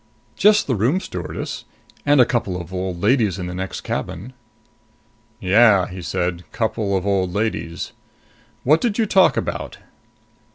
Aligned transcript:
"Just 0.35 0.65
the 0.65 0.73
room 0.73 0.99
stewardess. 0.99 1.63
And 2.07 2.19
a 2.19 2.25
couple 2.25 2.59
of 2.59 2.73
old 2.73 3.03
ladies 3.03 3.37
in 3.37 3.45
the 3.45 3.53
next 3.53 3.81
cabin." 3.81 4.33
"Yeah," 5.39 5.85
he 5.89 6.01
said. 6.01 6.43
"Couple 6.51 6.97
of 6.97 7.05
old 7.05 7.35
ladies. 7.35 7.91
What 8.63 8.81
did 8.81 8.97
you 8.97 9.05
talk 9.05 9.37
about?" 9.37 9.77